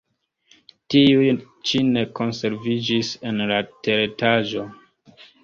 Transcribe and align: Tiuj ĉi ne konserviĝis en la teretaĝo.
Tiuj 0.93 1.27
ĉi 1.71 1.81
ne 1.89 2.03
konserviĝis 2.21 3.13
en 3.33 3.45
la 3.53 3.61
teretaĝo. 3.89 4.67